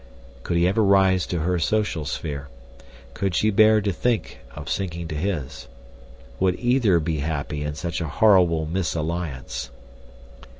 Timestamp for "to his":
5.09-5.67